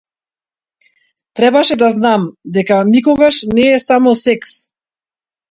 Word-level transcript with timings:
Требаше 1.39 1.73
да 1.81 1.89
знам 1.97 2.21
дека 2.57 2.81
никогаш 2.95 3.43
не 3.59 3.69
е 3.75 3.79
само 3.87 4.17
секс. 4.25 4.57